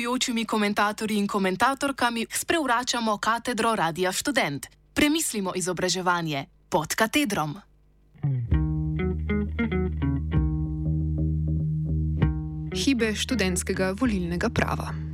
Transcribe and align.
gostujočimi 0.00 0.44
komentatorji 0.44 1.18
in 1.18 1.26
komentatorkami 1.26 2.26
sprevračamo 2.32 3.18
katedro 3.18 3.74
Radia 3.74 4.12
Student. 4.12 4.66
Premislimo 4.94 5.52
izobraževanje 5.54 6.44
pod 6.68 6.94
katedrom. 6.94 7.56
Hibe 12.74 13.14
študentskega 13.14 13.94
volilnega 14.00 14.48
prava. 14.48 15.09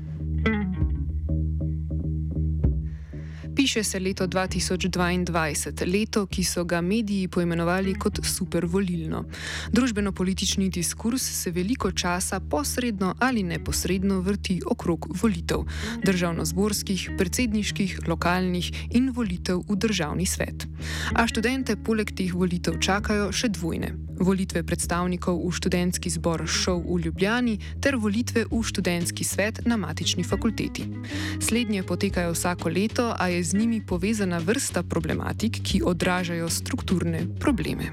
Piše 3.56 3.84
se 3.84 4.00
leto 4.00 4.26
2022, 4.26 5.86
leto, 5.92 6.26
ki 6.26 6.44
so 6.44 6.64
ga 6.64 6.80
mediji 6.80 7.28
poimenovali 7.28 7.94
kot 7.94 8.20
supervolilno. 8.20 9.24
Družbeno-politični 9.72 10.68
diskurs 10.70 11.22
se 11.22 11.50
veliko 11.50 11.92
časa 11.92 12.40
posredno 12.40 13.14
ali 13.18 13.42
neposredno 13.42 14.20
vrti 14.20 14.60
okrog 14.66 15.08
volitev, 15.22 15.64
državno-zborskih, 16.04 17.10
predsedniških, 17.18 17.98
lokalnih 18.08 18.72
in 18.90 19.08
volitev 19.10 19.64
v 19.68 19.76
državni 19.76 20.26
svet. 20.26 20.68
A 21.14 21.26
študente 21.26 21.76
poleg 21.76 22.12
teh 22.12 22.34
volitev 22.34 22.76
čakajo 22.76 23.32
še 23.32 23.48
dvojne: 23.48 24.05
volitve 24.20 24.62
predstavnikov 24.62 25.40
v 25.40 25.52
študentski 25.52 26.10
zbor 26.10 26.46
Šov 26.46 26.82
v 26.84 27.00
Ljubljani 27.06 27.58
ter 27.80 27.96
volitve 27.96 28.44
v 28.50 28.62
študentski 28.62 29.24
svet 29.24 29.60
na 29.66 29.76
matični 29.76 30.24
fakulteti. 30.24 30.88
Slednje 31.40 31.82
potekajo 31.82 32.32
vsako 32.32 32.68
leto, 32.68 33.14
a 33.18 33.28
je 33.28 33.44
z 33.44 33.54
njimi 33.54 33.80
povezana 33.86 34.38
vrsta 34.38 34.82
problematik, 34.82 35.60
ki 35.62 35.82
odražajo 35.84 36.48
strukturne 36.48 37.26
probleme. 37.40 37.92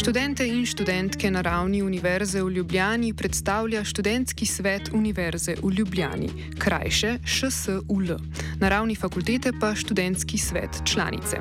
Študente 0.00 0.48
in 0.48 0.64
študentke 0.64 1.28
na 1.30 1.44
ravni 1.44 1.82
Univerze 1.82 2.40
v 2.42 2.48
Ljubljani 2.50 3.12
predstavlja 3.14 3.84
študentski 3.84 4.46
svet 4.46 4.88
Univerze 4.92 5.54
v 5.60 5.70
Ljubljani, 5.76 6.28
krajše 6.58 7.18
ŠSUL, 7.20 8.16
na 8.60 8.68
ravni 8.68 8.96
fakultete 8.96 9.52
pa 9.60 9.74
študentski 9.74 10.38
svet 10.38 10.80
članice. 10.88 11.36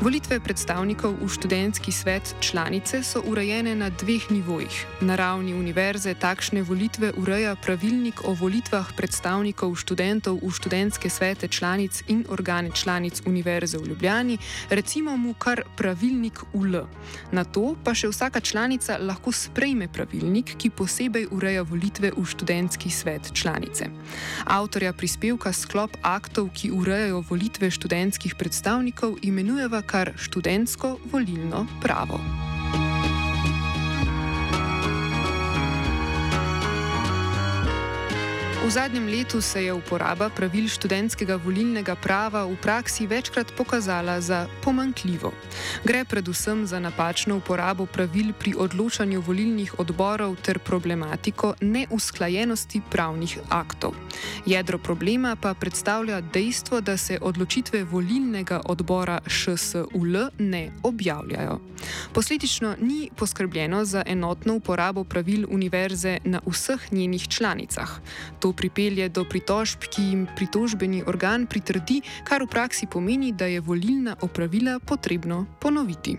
Volitve 0.00 0.36
predstavnikov 0.40 1.16
v 1.16 1.28
študentski 1.28 1.92
svet 1.92 2.34
članice 2.40 3.00
so 3.02 3.22
urejene 3.24 3.72
na 3.72 3.88
dveh 3.88 4.30
nivojih. 4.30 4.86
Na 5.00 5.16
ravni 5.16 5.54
univerze 5.54 6.14
takšne 6.14 6.62
volitve 6.62 7.12
ureja 7.16 7.56
pravilnik 7.56 8.20
o 8.28 8.36
volitvah 8.36 8.92
predstavnikov 8.96 9.80
študentov 9.80 10.44
v 10.44 10.52
študentske 10.52 11.08
svete 11.08 11.48
članic 11.48 12.04
in 12.08 12.28
organe 12.28 12.68
članic 12.70 13.22
Univerze 13.24 13.78
v 13.78 13.96
Ljubljani, 13.96 14.38
recimo 14.70 15.16
mu 15.16 15.32
kar 15.34 15.64
pravilnik 15.76 16.44
UL. 16.52 16.84
Na 17.32 17.44
to 17.44 17.72
pa 17.84 17.93
še 17.94 18.08
vsaka 18.10 18.40
članica 18.40 18.98
lahko 19.00 19.32
sprejme 19.32 19.88
pravilnik, 19.88 20.54
ki 20.58 20.70
posebej 20.70 21.28
ureja 21.30 21.62
volitve 21.62 22.12
v 22.16 22.24
študentski 22.26 22.90
svet 22.90 23.32
članice. 23.32 23.90
Avtorja 24.44 24.92
prispevka 24.92 25.52
sklop 25.52 25.96
aktov, 26.02 26.50
ki 26.54 26.70
urejajo 26.70 27.24
volitve 27.30 27.70
študentskih 27.70 28.34
predstavnikov, 28.34 29.18
imenujeva 29.22 29.82
kar 29.82 30.12
študentsko 30.18 30.98
volilno 31.12 31.66
pravo. 31.82 32.20
V 38.64 38.70
zadnjem 38.70 39.06
letu 39.06 39.40
se 39.40 39.64
je 39.64 39.72
uporaba 39.72 40.30
pravil 40.32 40.64
študentskega 40.72 41.36
volilnega 41.36 41.92
prava 42.00 42.48
v 42.48 42.56
praksi 42.56 43.04
večkrat 43.06 43.52
pokazala 43.52 44.20
za 44.20 44.48
pomankljivo. 44.64 45.32
Gre 45.84 46.04
predvsem 46.04 46.64
za 46.66 46.80
napačno 46.80 47.36
uporabo 47.36 47.84
pravil 47.86 48.32
pri 48.32 48.54
odločanju 48.56 49.20
volilnih 49.20 49.78
odborov 49.78 50.40
ter 50.40 50.58
problematiko 50.58 51.54
neusklajenosti 51.60 52.80
pravnih 52.90 53.38
aktov. 53.52 53.92
Jedro 54.46 54.78
problema 54.78 55.36
pa 55.36 55.54
predstavlja 55.54 56.20
dejstvo, 56.20 56.80
da 56.80 56.96
se 56.96 57.18
odločitve 57.20 57.84
volilnega 57.84 58.60
odbora 58.64 59.20
ŠSUL 59.28 60.32
ne 60.38 60.72
objavljajo. 60.82 61.60
Posledično 62.12 62.76
ni 62.80 63.10
poskrbljeno 63.16 63.84
za 63.84 64.02
enotno 64.06 64.54
uporabo 64.54 65.04
pravil 65.04 65.46
univerze 65.50 66.18
na 66.24 66.40
vseh 66.46 66.92
njenih 66.92 67.28
članicah. 67.28 68.00
To 68.40 68.53
pripelje 68.56 69.08
do 69.08 69.24
pritožb, 69.24 69.88
ki 69.90 70.02
jim 70.02 70.26
pritožbeni 70.36 71.02
organ 71.06 71.46
pritrdi, 71.46 72.00
kar 72.24 72.42
v 72.42 72.50
praksi 72.50 72.86
pomeni, 72.86 73.32
da 73.32 73.46
je 73.46 73.60
volilna 73.60 74.16
opravila 74.20 74.78
potrebno 74.78 75.46
ponoviti. 75.60 76.18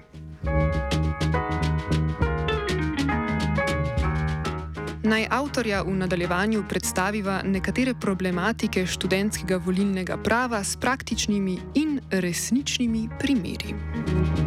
Naj 5.06 5.28
avtorja 5.30 5.84
v 5.86 5.94
nadaljevanju 5.94 6.64
predstaviva 6.70 7.42
nekatere 7.46 7.94
problematike 7.94 8.86
študentskega 8.86 9.58
volilnega 9.58 10.18
prava 10.18 10.64
s 10.64 10.78
praktičnimi 10.82 11.60
in 11.76 12.00
resničnimi 12.10 13.10
primeri. 13.20 14.45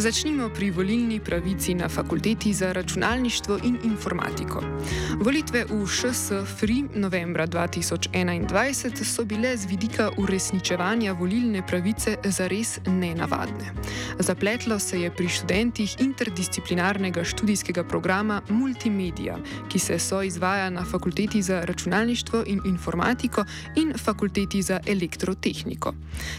Začnimo 0.00 0.48
pri 0.48 0.70
volilni 0.70 1.20
pravici 1.20 1.74
na 1.74 1.88
fakulteti 1.88 2.54
za 2.54 2.72
računalništvo 2.72 3.58
in 3.64 3.76
informatiko. 3.84 4.62
Volitve 5.20 5.64
v 5.64 5.86
ŠS 5.86 6.32
Free 6.58 6.84
novembra 6.94 7.46
2021 7.46 9.04
so 9.04 9.24
bile 9.24 9.56
z 9.56 9.66
vidika 9.66 10.10
uresničevanja 10.16 11.12
volilne 11.12 11.62
pravice 11.66 12.16
zares 12.24 12.78
nenavadne. 12.86 13.72
Zapletlo 14.18 14.78
se 14.78 15.00
je 15.00 15.10
pri 15.10 15.28
študentih 15.28 15.96
interdisciplinarnega 16.00 17.24
študijskega 17.24 17.84
programa 17.84 18.42
Multimedia, 18.48 19.36
ki 19.68 19.78
se 19.78 19.98
so 19.98 20.22
izvaja 20.22 20.70
na 20.70 20.84
fakulteti 20.84 21.42
za 21.42 21.60
računalništvo 21.60 22.42
in 22.46 22.60
informatiko 22.64 23.44
in 23.76 23.92
fakulteti 23.98 24.62
za 24.62 24.80
elektrotehniko. 24.86 25.94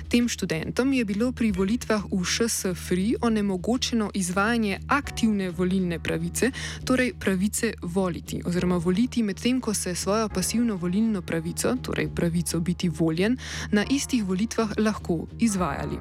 Tem 0.10 0.30
študentom 0.30 0.94
je 0.94 1.06
bilo 1.06 1.32
pri 1.32 1.52
volitvah 1.52 2.04
v 2.12 2.26
ŠS 2.26 2.66
Free 2.88 3.14
onemogočeno 3.22 3.51
omogočeno 3.52 4.12
izvajanje 4.14 4.80
aktivne 4.88 5.50
volilne 5.50 6.00
pravice, 6.00 6.52
torej 6.86 7.14
pravice 7.20 7.74
voliti, 7.82 8.42
oziroma 8.46 8.78
voliti 8.78 9.24
medtem, 9.24 9.62
ko 9.62 9.74
se 9.74 9.96
svojo 9.96 10.30
pasivno 10.30 10.76
volilno 10.76 11.22
pravico, 11.22 11.76
torej 11.82 12.08
pravico 12.16 12.60
biti 12.60 12.90
voljen, 12.90 13.38
na 13.72 13.86
istih 13.90 14.24
volitvah 14.24 14.70
lahko 14.78 15.28
izvajali. 15.40 16.00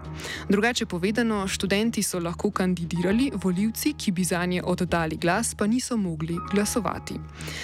Drugače 0.48 0.86
povedano, 0.86 1.48
študenti 1.48 2.02
so 2.02 2.20
lahko 2.20 2.50
kandidirali, 2.50 3.32
voljivci, 3.34 3.94
ki 3.98 4.12
bi 4.12 4.24
za 4.24 4.46
nje 4.46 4.62
oddali 4.62 5.16
glas, 5.16 5.54
pa 5.54 5.66
niso 5.66 5.96
mogli 5.96 6.36
glasovati. 6.52 7.14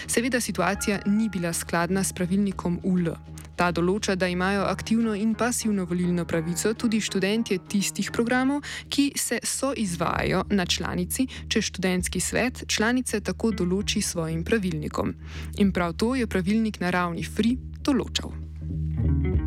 Seveda 0.07 0.41
situacija 0.41 1.01
ni 1.07 1.29
bila 1.29 1.53
skladna 1.53 2.05
s 2.05 2.13
pravilnikom 2.13 2.81
UL. 2.83 3.15
Ta 3.57 3.71
določa, 3.73 4.15
da 4.15 4.29
imajo 4.29 4.67
aktivno 4.69 5.15
in 5.15 5.35
pasivno 5.35 5.87
volilno 5.89 6.25
pravico 6.25 6.75
tudi 6.75 7.01
študentje 7.01 7.59
tistih 7.69 8.11
programov, 8.13 8.63
ki 8.89 9.13
se 9.17 9.41
so 9.43 9.73
izvajajo 9.77 10.45
na 10.51 10.67
članici, 10.67 11.27
če 11.49 11.63
študentski 11.63 12.21
svet 12.21 12.65
članice 12.69 13.21
tako 13.21 13.51
določi 13.51 14.03
svojim 14.03 14.45
pravilnikom. 14.45 15.15
In 15.59 15.73
prav 15.73 15.97
to 15.97 16.15
je 16.15 16.27
pravilnik 16.27 16.81
na 16.81 16.91
ravni 16.91 17.25
FRI 17.25 17.57
določal. 17.81 19.46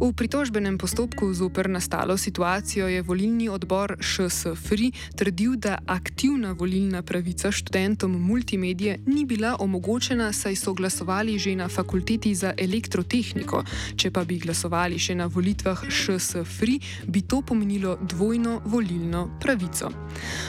V 0.00 0.16
pritožbenem 0.16 0.80
postopku 0.80 1.28
zoper 1.28 1.68
nastalo 1.68 2.16
situacijo 2.16 2.88
je 2.88 3.02
volilni 3.02 3.48
odbor 3.52 4.00
ŠSFRI 4.00 4.92
trdil, 5.12 5.60
da 5.60 5.76
aktivna 5.86 6.52
volilna 6.56 7.02
pravica 7.02 7.52
študentom 7.52 8.08
multimedije 8.08 8.98
ni 9.06 9.24
bila 9.28 9.56
omogočena, 9.60 10.32
saj 10.32 10.56
so 10.56 10.72
glasovali 10.72 11.38
že 11.38 11.52
na 11.56 11.68
fakulteti 11.68 12.34
za 12.34 12.54
elektrotehniko. 12.56 13.64
Če 13.96 14.10
pa 14.10 14.24
bi 14.24 14.38
glasovali 14.40 14.96
še 14.98 15.14
na 15.20 15.26
volitvah 15.26 15.84
ŠSFRI, 15.84 16.78
bi 17.04 17.20
to 17.20 17.42
pomenilo 17.42 17.98
dvojno 18.00 18.62
volilno 18.64 19.36
pravico. 19.40 19.92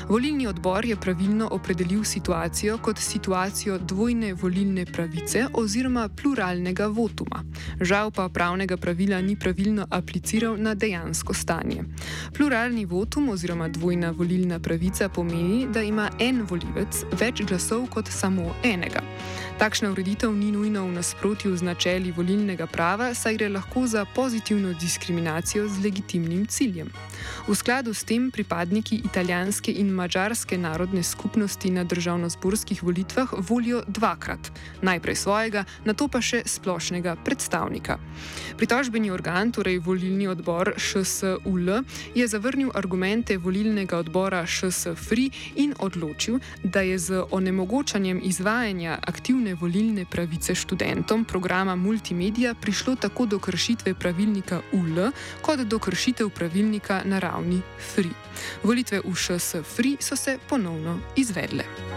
Volilni 0.08 0.48
odbor 0.48 0.86
je 0.86 0.96
pravilno 0.96 1.50
opredelil 1.52 2.04
situacijo 2.04 2.78
kot 2.78 3.04
situacijo 3.04 3.78
dvojne 3.78 4.34
volilne 4.34 4.86
pravice 4.86 5.44
oziroma 5.54 6.08
pluralnega 6.08 6.88
votuma. 6.88 7.44
Žal 7.82 8.16
pa 8.16 8.30
pravnega 8.30 8.78
pravila 8.78 9.20
ni 9.22 9.36
pravilno 9.42 9.88
apliciral 9.90 10.58
na 10.58 10.76
dejansko 10.76 11.34
stanje. 11.34 11.84
Pluralni 12.34 12.86
votum 12.86 13.30
oziroma 13.30 13.68
dvojna 13.68 14.12
volilna 14.12 14.60
pravica 14.60 15.10
pomeni, 15.10 15.68
da 15.74 15.82
ima 15.82 16.10
en 16.20 16.46
volivec 16.50 17.04
več 17.20 17.42
glasov 17.42 17.88
kot 17.90 18.10
samo 18.14 18.54
enega. 18.64 19.02
Takšna 19.58 19.92
ureditev 19.92 20.34
ni 20.34 20.52
nujno 20.52 20.86
v 20.86 20.92
nasprotju 20.92 21.56
z 21.58 21.66
načeli 21.66 22.12
volilnega 22.12 22.66
prava, 22.68 23.14
saj 23.14 23.38
gre 23.38 23.50
lahko 23.50 23.88
za 23.88 24.06
pozitivno 24.16 24.74
diskriminacijo 24.74 25.68
z 25.70 25.84
legitimnim 25.84 26.46
ciljem. 26.46 26.90
V 27.48 27.56
skladu 27.56 27.94
s 27.94 28.04
tem 28.04 28.32
pripadniki 28.32 29.02
italijanske 29.06 29.72
in 29.72 29.90
mačarske 29.94 30.58
narodne 30.58 31.04
skupnosti 31.04 31.70
na 31.70 31.84
državno-zborskih 31.84 32.84
volitvah 32.84 33.34
volijo 33.50 33.84
dvakrat: 33.88 34.52
najprej 34.82 35.16
svojega, 35.16 35.66
na 35.86 35.94
to 35.94 36.08
pa 36.08 36.22
še 36.22 36.42
splošnega 36.46 37.16
predstavnika. 37.26 37.98
Pritožbeni 38.58 39.12
organ, 39.12 39.31
torej 39.52 39.80
volilni 39.80 40.28
odbor 40.28 40.74
ŠSUL, 40.78 41.84
je 42.16 42.28
zavrnil 42.28 42.72
argumente 42.74 43.38
volilnega 43.38 43.98
odbora 43.98 44.46
ŠSFRI 44.46 45.32
in 45.56 45.74
odločil, 45.80 46.40
da 46.64 46.82
je 46.82 46.98
z 47.00 47.24
onemogočanjem 47.32 48.22
izvajanja 48.24 49.00
aktivne 49.08 49.56
volilne 49.56 50.06
pravice 50.06 50.56
študentom 50.56 51.26
programa 51.26 51.76
Multimedia 51.76 52.54
prišlo 52.54 52.96
tako 52.96 53.26
do 53.26 53.40
kršitve 53.40 53.94
pravilnika 53.94 54.62
UL, 54.74 55.12
kot 55.42 55.60
do 55.60 55.80
kršitev 55.80 56.30
pravilnika 56.30 57.02
na 57.06 57.20
ravni 57.20 57.62
FRI. 57.94 58.14
Volitve 58.64 59.02
v 59.06 59.16
ŠS 59.16 59.56
FRI 59.64 59.98
so 60.00 60.16
se 60.16 60.38
ponovno 60.50 61.00
izvedle. 61.16 61.91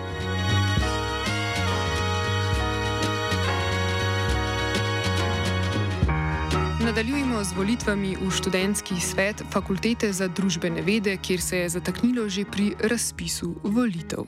Nadaljujemo 6.95 7.45
z 7.45 7.53
volitvami 7.59 8.11
v 8.23 8.31
študentski 8.31 8.95
svet 9.03 9.43
Fakultete 9.51 10.13
za 10.15 10.29
družbene 10.31 10.79
vede, 10.79 11.17
kjer 11.19 11.41
se 11.43 11.59
je 11.59 11.69
zataknilo 11.69 12.29
že 12.31 12.45
pri 12.47 12.79
razpisu 12.79 13.51
volitev. 13.67 14.23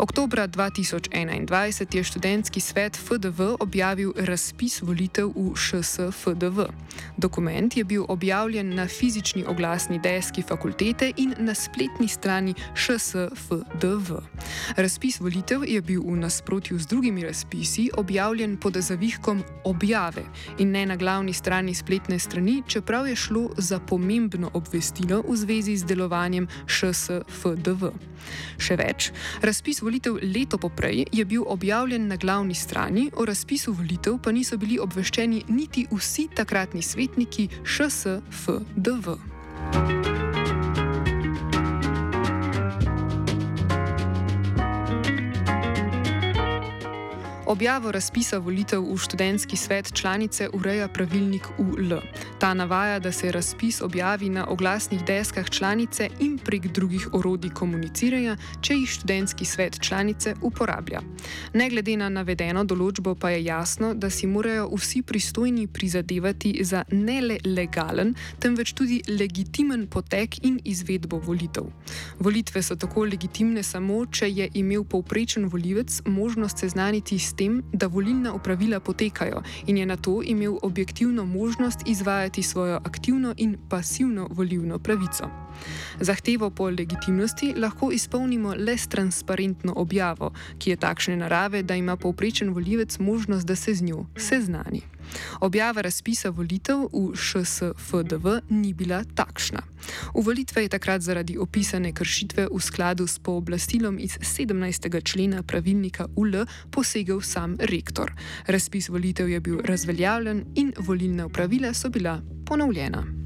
Oktober 0.00 0.48
2021 0.48 1.96
je 1.96 2.04
študentski 2.04 2.60
svet 2.64 2.96
FDV 2.96 3.60
objavil 3.60 4.16
razpis 4.16 4.80
volitev 4.80 5.36
v 5.36 5.52
ŠS 5.52 6.08
FDV. 6.08 6.72
Dokument 7.20 7.76
je 7.76 7.84
bil 7.84 8.08
objavljen 8.08 8.74
na 8.74 8.88
fizični 8.88 9.44
oglasni 9.44 10.00
deski 10.00 10.42
fakultete 10.42 11.12
in 11.16 11.36
na 11.38 11.52
spletni 11.54 12.08
strani 12.08 12.54
ŠS 12.72 13.36
FDV. 13.36 14.24
Razpis 14.80 15.20
volitev 15.20 15.60
je 15.68 15.80
bil 15.84 16.00
v 16.00 16.16
nasprotju 16.16 16.78
z 16.78 16.86
drugimi 16.86 17.20
razpisi 17.24 17.90
objavljen 17.96 18.56
pod 18.56 18.80
zavihkom 18.80 19.44
objave 19.64 20.24
in 20.58 20.72
ne 20.72 20.86
na 20.86 20.96
glavni 20.96 21.36
strani 21.36 21.74
spletne 21.74 21.97
spletne 21.98 22.18
strani, 22.18 22.62
čeprav 22.66 23.08
je 23.08 23.16
šlo 23.16 23.50
za 23.56 23.80
pomembno 23.80 24.50
obvestilo 24.54 25.22
v 25.28 25.36
zvezi 25.36 25.76
z 25.76 25.82
delovanjem 25.84 26.46
ŠSFDV. 26.70 27.90
Še 28.58 28.76
več, 28.78 29.10
razpis 29.42 29.82
volitev 29.82 30.20
leto 30.22 30.58
poprej 30.62 31.08
je 31.10 31.24
bil 31.26 31.42
objavljen 31.42 32.06
na 32.06 32.14
glavni 32.16 32.54
strani, 32.54 33.10
o 33.18 33.26
razpisu 33.26 33.74
volitev 33.74 34.20
pa 34.22 34.30
niso 34.30 34.54
bili 34.56 34.78
obveščeni 34.78 35.42
niti 35.50 35.88
vsi 35.90 36.28
takratni 36.38 36.82
svetniki 36.82 37.48
ŠSFDV. 37.66 39.37
Objavo 47.48 47.88
razpisa 47.92 48.38
volitev 48.38 48.82
v 48.84 48.96
študentski 49.00 49.56
svet 49.56 49.92
članice 49.94 50.48
ureja 50.52 50.88
pravilnik 50.88 51.46
UL. 51.58 51.96
Ta 52.40 52.54
navaja, 52.54 52.98
da 52.98 53.12
se 53.12 53.32
razpis 53.32 53.80
objavi 53.80 54.28
na 54.28 54.46
oglasnih 54.46 55.04
deskah 55.04 55.50
članice 55.50 56.10
in 56.20 56.38
prek 56.38 56.66
drugih 56.66 57.08
orodij 57.12 57.50
komuniciranja, 57.50 58.36
če 58.60 58.74
jih 58.74 58.90
študentski 58.90 59.44
svet 59.44 59.78
članice 59.80 60.34
uporablja. 60.42 61.00
Ne 61.54 61.70
glede 61.70 61.96
na 61.96 62.08
navedeno 62.08 62.64
določbo, 62.64 63.14
pa 63.14 63.30
je 63.30 63.44
jasno, 63.44 63.94
da 63.94 64.10
si 64.10 64.26
morajo 64.26 64.68
vsi 64.76 65.02
pristojni 65.02 65.66
prizadevati 65.66 66.52
za 66.64 66.84
ne 66.92 67.20
le 67.20 67.40
legalen, 67.44 68.12
temveč 68.38 68.74
tudi 68.76 69.00
legitimen 69.08 69.86
potek 69.86 70.44
in 70.44 70.60
izvedbo 70.64 71.16
volitev. 71.16 71.72
Volitve 72.20 72.62
so 72.62 72.76
tako 72.76 73.08
legitimne 73.08 73.62
samo, 73.62 74.04
če 74.06 74.28
je 74.28 74.50
imel 74.52 74.84
povprečen 74.84 75.48
volivec 75.48 76.02
možnost 76.04 76.58
seznaniti 76.58 77.18
s 77.18 77.37
tem, 77.38 77.62
da 77.72 77.86
volilna 77.86 78.34
upravila 78.34 78.80
potekajo 78.80 79.42
in 79.66 79.78
je 79.78 79.86
na 79.86 79.96
to 79.96 80.22
imel 80.24 80.58
objektivno 80.62 81.24
možnost 81.24 81.78
izvajati 81.86 82.42
svojo 82.42 82.80
aktivno 82.84 83.34
in 83.36 83.56
pasivno 83.68 84.28
volilno 84.30 84.78
pravico. 84.78 85.30
Zahtevo 86.00 86.50
po 86.50 86.70
legitimnosti 86.70 87.54
lahko 87.56 87.92
izpolnimo 87.92 88.54
le 88.54 88.78
s 88.78 88.86
transparentno 88.86 89.72
objavo, 89.76 90.32
ki 90.58 90.70
je 90.70 90.76
takšne 90.76 91.16
narave, 91.16 91.62
da 91.62 91.74
ima 91.74 91.96
povprečen 91.96 92.50
volivec 92.50 92.98
možnost, 92.98 93.46
da 93.46 93.56
se 93.56 93.74
z 93.74 93.82
njo 93.82 94.06
seznani. 94.16 94.97
Objava 95.40 95.80
razpisa 95.80 96.30
volitev 96.30 96.88
v 96.92 97.16
ŠSFDV 97.16 98.40
ni 98.50 98.72
bila 98.72 99.04
takšna. 99.04 99.62
V 100.14 100.22
volitve 100.22 100.62
je 100.62 100.68
takrat 100.68 101.02
zaradi 101.02 101.38
opisane 101.38 101.92
kršitve 101.92 102.48
v 102.50 102.60
skladu 102.60 103.06
s 103.06 103.18
pooblastilom 103.18 103.98
iz 103.98 104.18
17. 104.18 105.02
člena 105.04 105.42
pravilnika 105.42 106.06
UL 106.16 106.44
posegel 106.70 107.20
sam 107.20 107.56
rektor. 107.60 108.12
Razpis 108.46 108.88
volitev 108.88 109.28
je 109.28 109.40
bil 109.40 109.60
razveljavljen 109.64 110.44
in 110.54 110.72
volilna 110.78 111.26
upravila 111.26 111.74
so 111.74 111.88
bila 111.88 112.20
ponovljena. 112.46 113.17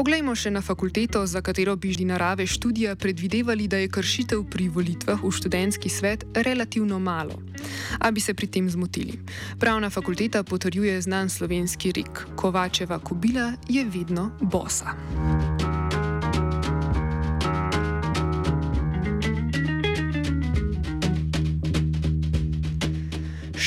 Poglejmo 0.00 0.32
še 0.32 0.48
na 0.48 0.62
fakulteto, 0.64 1.20
za 1.28 1.42
katero 1.44 1.74
bi 1.76 1.90
žli 1.92 2.06
narave 2.08 2.46
študija 2.48 2.94
predvidevali, 2.96 3.66
da 3.68 3.82
je 3.82 3.90
kršitev 3.92 4.46
pri 4.48 4.70
volitvah 4.72 5.20
v 5.20 5.28
študentski 5.28 5.92
svet 5.92 6.24
relativno 6.32 6.96
malo. 6.96 7.36
A 8.00 8.08
bi 8.08 8.24
se 8.24 8.32
pri 8.32 8.48
tem 8.48 8.64
zmotili. 8.64 9.20
Pravna 9.60 9.92
fakulteta 9.92 10.40
potrjuje 10.40 10.96
znan 11.04 11.28
slovenski 11.28 11.92
rek: 11.92 12.24
Kovačeva 12.32 12.96
kobila 12.96 13.52
je 13.68 13.84
vedno 13.84 14.30
bosa. 14.40 14.96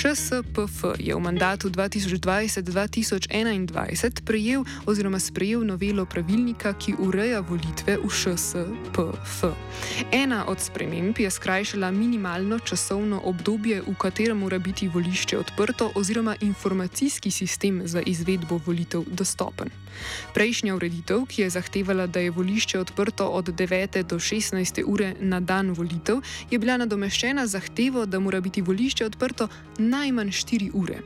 ŠSPF 0.04 1.00
je 1.00 1.16
v 1.16 1.20
mandatu 1.24 1.72
2020-2021 1.72 3.32
prejel 4.28 4.68
oziroma 4.84 5.16
sprejel 5.16 5.64
novelo 5.64 6.04
pravilnika, 6.04 6.76
ki 6.76 7.00
ureja 7.00 7.40
volitve 7.40 7.96
v 8.04 8.08
ŠSPF. 8.12 9.48
Ena 10.12 10.44
od 10.52 10.60
sprememb 10.60 11.16
je 11.16 11.32
skrajšala 11.32 11.88
minimalno 11.96 12.60
časovno 12.60 13.24
obdobje, 13.24 13.80
v 13.88 13.96
katerem 13.96 14.44
mora 14.44 14.60
biti 14.60 14.92
volišče 14.92 15.40
odprto 15.40 15.96
oziroma 15.96 16.36
informacijski 16.44 17.32
sistem 17.32 17.88
za 17.88 18.04
izvedbo 18.04 18.60
volitev 18.60 19.08
dostopen. 19.08 19.72
Prejšnja 20.34 20.76
ureditev, 20.76 21.26
ki 21.30 21.42
je 21.42 21.50
zahtevala, 21.50 22.08
da 22.08 22.20
je 22.20 22.32
volišče 22.32 22.80
odprto 22.80 23.28
od 23.28 23.46
9. 23.46 24.04
do 24.04 24.20
16. 24.20 24.84
ure 24.86 25.16
na 25.20 25.40
dan 25.40 25.72
volitev, 25.72 26.22
je 26.52 26.60
bila 26.60 26.78
nadomeščena 26.78 27.48
zahtevo, 27.48 28.06
da 28.06 28.20
mora 28.20 28.42
biti 28.42 28.62
volišče 28.62 29.06
odprto 29.06 29.48
najmanj 29.94 30.32
4 30.32 30.70
ure. 30.74 31.00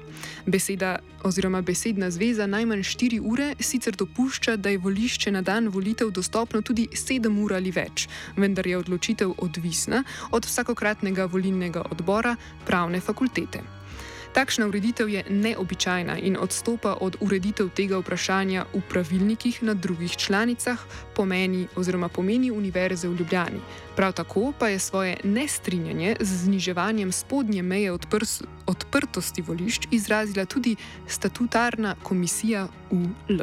Beseda 0.46 0.98
oziroma 1.28 1.62
besedna 1.62 2.12
zveza 2.12 2.48
najmanj 2.48 2.84
4 2.84 3.22
ure 3.24 3.54
sicer 3.60 3.96
dopušča, 3.96 4.56
da 4.56 4.70
je 4.70 4.78
volišče 4.78 5.32
na 5.32 5.42
dan 5.42 5.68
volitev 5.68 6.12
dostopno 6.12 6.62
tudi 6.62 6.88
7 6.92 7.44
ur 7.44 7.54
ali 7.54 7.72
več, 7.72 8.08
vendar 8.38 8.68
je 8.68 8.78
odločitev 8.78 9.34
odvisna 9.38 10.04
od 10.32 10.46
vsakokratnega 10.46 11.26
volilnega 11.26 11.84
odbora 11.92 12.36
pravne 12.66 13.02
fakultete. 13.02 13.77
Takšna 14.38 14.68
ureditev 14.68 15.10
je 15.10 15.24
neobičajna 15.30 16.18
in 16.22 16.38
odstopa 16.38 16.98
od 17.02 17.16
ureditev 17.20 17.72
tega 17.74 17.98
vprašanja 17.98 18.66
v 18.74 18.82
pravilnikih 18.90 19.64
na 19.64 19.74
drugih 19.74 20.14
članicah, 20.18 20.78
pomeni 21.16 21.68
oziroma 21.76 22.08
pomeni 22.08 22.52
Univerze 22.52 23.10
v 23.10 23.18
Ljubljani. 23.18 23.60
Prav 23.96 24.14
tako 24.14 24.54
pa 24.60 24.68
je 24.68 24.80
svoje 24.80 25.18
nestrinjanje 25.24 26.16
z 26.20 26.44
zniževanjem 26.44 27.12
spodnje 27.12 27.64
meje 27.64 27.92
odprs, 27.92 28.42
odprtosti 28.66 29.42
volišč 29.42 29.88
izrazila 29.92 30.46
tudi 30.46 30.76
statutarna 31.08 31.96
komisija 32.04 32.68
UL. 32.92 33.42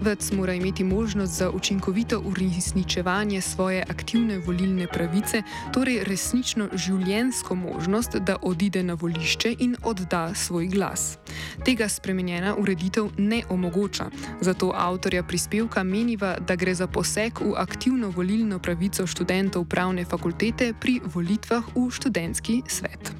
Vec 0.00 0.32
mora 0.32 0.54
imeti 0.54 0.84
možnost 0.84 1.32
za 1.32 1.50
učinkovito 1.50 2.22
uresničevanje 2.26 3.40
svoje 3.40 3.84
aktivne 3.90 4.38
volilne 4.38 4.86
pravice, 4.86 5.42
torej 5.72 6.04
resnično 6.04 6.68
življensko 6.74 7.54
možnost, 7.54 8.16
da 8.16 8.36
odide 8.42 8.82
na 8.82 8.94
volišče 8.94 9.54
in 9.58 9.76
odda 9.82 10.34
svoj 10.34 10.66
glas. 10.66 11.18
Tega 11.64 11.88
spremenjena 11.88 12.56
ureditev 12.56 13.08
ne 13.18 13.42
omogoča, 13.48 14.10
zato 14.40 14.72
avtorja 14.74 15.22
prispevka 15.22 15.82
meniva, 15.82 16.36
da 16.40 16.56
gre 16.56 16.74
za 16.74 16.86
poseg 16.86 17.38
v 17.40 17.54
aktivno 17.56 18.10
volilno 18.10 18.58
pravico 18.58 19.06
študentov 19.06 19.64
pravne 19.64 20.04
fakultete 20.04 20.72
pri 20.80 21.00
volitvah 21.14 21.62
v 21.76 21.90
študentski 21.90 22.62
svet. 22.66 23.14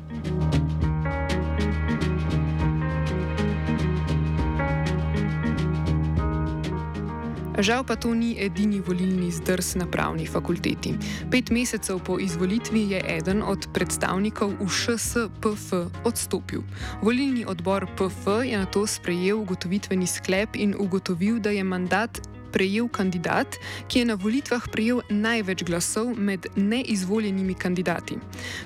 Žal 7.54 7.86
pa 7.86 7.94
to 7.94 8.10
ni 8.10 8.34
edini 8.34 8.82
volilni 8.82 9.30
zdrs 9.30 9.78
na 9.78 9.86
pravni 9.86 10.26
fakulteti. 10.26 10.98
Pet 11.30 11.54
mesecev 11.54 12.02
po 12.02 12.18
izvolitvi 12.18 12.90
je 12.90 12.98
eden 13.06 13.46
od 13.46 13.70
predstavnikov 13.70 14.58
v 14.58 14.66
ŠSPF 14.66 15.94
odstopil. 16.02 16.66
Volilni 16.98 17.46
odbor 17.46 17.86
PF 17.94 18.42
je 18.42 18.58
na 18.58 18.66
to 18.66 18.86
sprejel 18.86 19.46
ugotovitveni 19.46 20.06
sklep 20.06 20.58
in 20.58 20.74
ugotovil, 20.74 21.38
da 21.38 21.54
je 21.54 21.62
mandat 21.64 22.33
prejel 22.54 22.86
kandidat, 22.88 23.58
ki 23.90 23.98
je 23.98 24.06
na 24.06 24.14
volitvah 24.14 24.62
prejel 24.70 25.02
največ 25.10 25.64
glasov 25.66 26.12
med 26.14 26.46
neizvoljenimi 26.54 27.54
kandidati. 27.58 28.14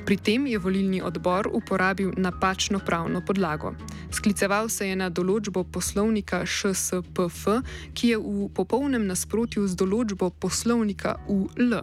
Pri 0.04 0.16
tem 0.20 0.44
je 0.46 0.58
volilni 0.60 1.00
odbor 1.00 1.48
uporabil 1.52 2.12
napačno 2.16 2.78
pravno 2.84 3.24
podlago. 3.24 3.72
Skliceval 4.12 4.68
se 4.68 4.88
je 4.88 4.96
na 4.96 5.08
določbo 5.08 5.64
poslovnika 5.64 6.42
ŠSPF, 6.44 7.62
ki 7.96 8.12
je 8.12 8.18
v 8.18 8.48
popolnem 8.52 9.06
nasprotju 9.08 9.64
z 9.68 9.76
določbo 9.78 10.30
poslovnika 10.30 11.16
UL. 11.28 11.80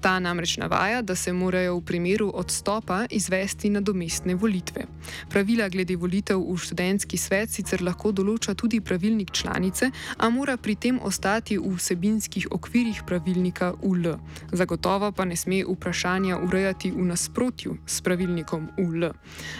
Ta 0.00 0.18
namreč 0.20 0.56
navaja, 0.60 1.02
da 1.02 1.16
se 1.16 1.32
morajo 1.32 1.78
v 1.78 1.84
primeru 1.88 2.28
odstopa 2.34 3.04
izvesti 3.10 3.70
nadomestne 3.70 4.34
volitve. 4.34 4.86
Pravila 5.32 5.68
glede 5.68 5.96
volitev 5.96 6.40
v 6.40 6.56
študentski 6.56 7.16
svet 7.20 7.52
sicer 7.52 7.84
lahko 7.84 8.12
določa 8.12 8.54
tudi 8.54 8.80
pravilnik 8.80 9.32
članice, 9.32 9.90
a 10.16 10.30
mora 10.30 10.56
pri 10.56 10.74
tem 10.74 11.00
ostati 11.02 11.45
ostati 11.46 11.58
v 11.58 11.76
vsebinskih 11.76 12.48
okvirih 12.50 13.02
pravilnika 13.06 13.74
UL. 13.82 14.18
Zagotovo 14.52 15.12
pa 15.12 15.24
ne 15.24 15.36
sme 15.36 15.62
vprašanja 15.64 16.38
urejati 16.42 16.90
v 16.90 17.06
nasprotju 17.06 17.76
s 17.86 18.00
pravilnikom 18.00 18.68
UL. 18.78 19.12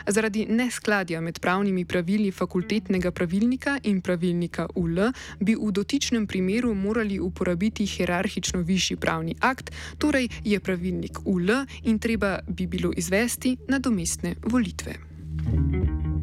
Zaradi 0.06 0.46
neskladja 0.50 1.20
med 1.20 1.38
pravnimi 1.38 1.84
pravili 1.84 2.32
fakultetnega 2.32 3.10
pravilnika 3.10 3.78
in 3.84 4.00
pravilnika 4.00 4.66
UL 4.74 5.12
bi 5.40 5.54
v 5.54 5.70
dotičnem 5.72 6.26
primeru 6.26 6.74
morali 6.74 7.20
uporabiti 7.20 7.86
hierarhično 7.86 8.60
višji 8.60 8.96
pravni 8.96 9.36
akt, 9.40 9.70
torej 9.98 10.28
je 10.44 10.60
pravilnik 10.60 11.18
UL 11.24 11.66
in 11.84 11.98
treba 11.98 12.38
bi 12.48 12.66
bilo 12.66 12.92
izvesti 12.96 13.56
nadomestne 13.68 14.34
volitve. 14.42 14.94
thank 15.46 16.06
you 16.06 16.15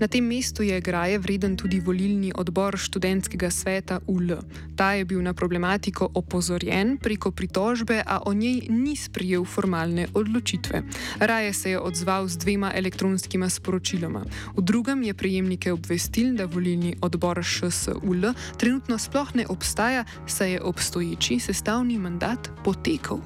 Na 0.00 0.06
tem 0.06 0.24
mestu 0.24 0.62
je 0.62 0.80
graje 0.80 1.18
vreden 1.18 1.56
tudi 1.56 1.80
volilni 1.80 2.32
odbor 2.34 2.78
študentskega 2.78 3.50
sveta 3.50 4.00
UL. 4.06 4.36
Ta 4.76 4.92
je 4.92 5.04
bil 5.04 5.22
na 5.22 5.34
problematiko 5.34 6.08
opozorjen 6.14 6.96
preko 6.96 7.30
pritožbe, 7.30 8.02
a 8.06 8.20
o 8.26 8.34
njej 8.34 8.66
ni 8.70 8.96
sprijel 8.96 9.44
formalne 9.44 10.06
odločitve. 10.14 10.82
Raje 11.18 11.52
se 11.52 11.70
je 11.70 11.80
odzval 11.80 12.28
z 12.28 12.36
dvema 12.36 12.72
elektronskima 12.74 13.48
sporočiloma. 13.48 14.24
V 14.56 14.62
drugem 14.62 15.02
je 15.02 15.14
prejemnike 15.14 15.72
obvestil, 15.72 16.34
da 16.34 16.44
volilni 16.44 16.96
odbor 17.00 17.42
ŠSUL 17.42 18.34
trenutno 18.58 18.98
sploh 18.98 19.34
ne 19.34 19.46
obstaja, 19.48 20.04
saj 20.26 20.52
je 20.52 20.62
obstoječi 20.62 21.38
sestavni 21.38 21.98
mandat 21.98 22.50
potekal. 22.64 23.20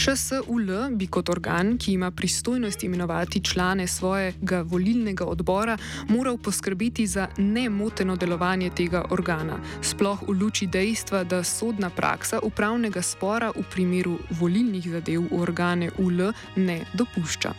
ŠSUL 0.00 0.96
bi 0.96 1.06
kot 1.12 1.28
organ, 1.28 1.74
ki 1.78 1.92
ima 1.92 2.10
pristojnost 2.10 2.84
imenovati 2.84 3.40
člane 3.40 3.86
svojega 3.86 4.62
volilnega 4.62 5.24
odbora, 5.24 5.76
moral 6.08 6.38
poskrbeti 6.38 7.06
za 7.06 7.28
nemoteno 7.36 8.16
delovanje 8.16 8.70
tega 8.70 9.04
organa, 9.10 9.58
sploh 9.82 10.22
v 10.28 10.32
luči 10.40 10.66
dejstva, 10.66 11.24
da 11.24 11.42
sodna 11.44 11.90
praksa 11.90 12.40
upravnega 12.42 13.02
spora 13.02 13.50
v 13.56 13.64
primeru 13.74 14.16
volilnih 14.40 14.88
zadev 14.90 15.26
v 15.28 15.40
organe 15.42 15.90
UL 15.98 16.32
ne 16.56 16.78
dopušča. 16.94 17.52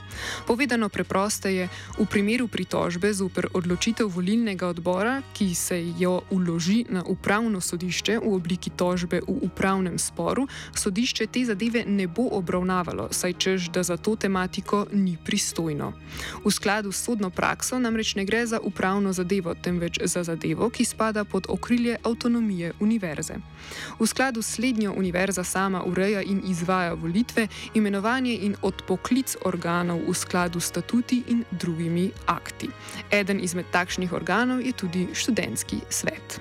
Povedano 0.48 0.90
preprosteje, 0.90 1.70
v 2.00 2.06
primeru 2.10 2.48
pritožbe 2.48 3.14
zoper 3.14 3.52
odločitev 3.54 4.10
volilnega 4.10 4.68
odbora, 4.68 5.22
ki 5.34 5.54
se 5.56 5.78
jo 6.00 6.22
uloži 6.32 6.86
na 6.90 7.04
upravno 7.06 7.62
sodišče 7.62 8.18
v 8.18 8.34
obliki 8.34 8.74
tožbe 8.74 9.22
v 9.28 9.38
upravnem 9.46 10.00
sporu, 10.00 10.48
sodišče 10.74 11.28
te 11.28 11.46
zadeve 11.46 11.86
ne 11.86 12.08
bo 12.08 12.31
obravnavalo, 12.32 13.08
saj 13.12 13.34
čež, 13.34 13.70
da 13.70 13.84
za 13.84 13.98
to 13.98 14.16
tematiko 14.16 14.86
ni 14.94 15.18
pristojno. 15.26 15.94
V 16.46 16.52
skladu 16.52 16.92
s 16.92 17.04
sodno 17.04 17.30
prakso 17.30 17.80
namreč 17.80 18.16
ne 18.16 18.26
gre 18.26 18.46
za 18.46 18.60
upravno 18.60 19.14
zadevo, 19.14 19.54
temveč 19.54 20.00
za 20.04 20.24
zadevo, 20.24 20.70
ki 20.70 20.86
spada 20.86 21.24
pod 21.24 21.46
okrilje 21.50 21.98
avtonomije 22.04 22.74
univerze. 22.80 23.34
V 24.00 24.08
skladu 24.08 24.42
s 24.42 24.56
slednjo 24.56 24.94
univerza 24.98 25.44
sama 25.44 25.84
ureja 25.84 26.22
in 26.22 26.42
izvaja 26.46 26.94
volitve, 26.94 27.48
imenovanje 27.74 28.36
in 28.42 28.56
odpoklic 28.62 29.36
organov 29.46 30.02
v 30.08 30.14
skladu 30.14 30.60
s 30.60 30.72
statuti 30.72 31.24
in 31.28 31.44
drugimi 31.52 32.12
akti. 32.26 32.70
Eden 33.12 33.44
izmed 33.44 33.66
takšnih 33.72 34.14
organov 34.14 34.62
je 34.64 34.72
tudi 34.72 35.08
študentski 35.14 35.84
svet. 35.90 36.40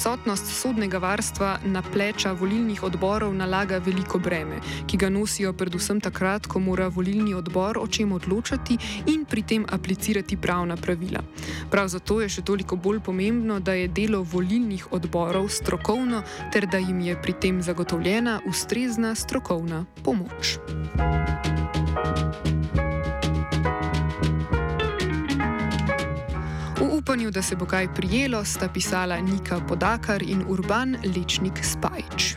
Odsotnost 0.00 0.46
sodnega 0.48 0.98
varstva 0.98 1.58
na 1.64 1.82
pleča 1.84 2.30
volilnih 2.32 2.82
odborov 2.82 3.34
nalaga 3.36 3.76
veliko 3.84 4.18
breme, 4.18 4.56
ki 4.88 4.96
ga 4.96 5.10
nosijo 5.12 5.52
predvsem 5.52 6.00
takrat, 6.00 6.46
ko 6.48 6.56
mora 6.58 6.86
volilni 6.88 7.34
odbor 7.36 7.76
o 7.76 7.84
čem 7.86 8.14
odločati 8.16 8.78
in 9.12 9.26
pri 9.28 9.42
tem 9.42 9.66
aplicirati 9.68 10.40
pravna 10.40 10.76
pravila. 10.80 11.20
Prav 11.70 11.92
zato 11.92 12.22
je 12.24 12.32
še 12.32 12.46
toliko 12.48 12.80
bolj 12.80 13.02
pomembno, 13.04 13.60
da 13.60 13.76
je 13.76 13.92
delo 13.92 14.22
volilnih 14.24 14.88
odborov 14.92 15.52
strokovno 15.52 16.22
ter 16.48 16.64
da 16.64 16.80
jim 16.80 17.00
je 17.04 17.20
pri 17.20 17.36
tem 17.36 17.60
zagotovljena 17.62 18.40
ustrezna 18.48 19.12
strokovna 19.14 19.84
pomoč. 20.00 20.56
Upanju, 27.30 27.32
da 27.32 27.42
se 27.42 27.56
bo 27.56 27.66
kaj 27.66 27.94
prijelo, 27.94 28.44
sta 28.44 28.68
pisala 28.68 29.20
Nika 29.20 29.60
Podakar 29.68 30.22
in 30.22 30.44
Urban 30.48 30.96
Lečnik 31.04 31.64
Spajč. 31.64 32.36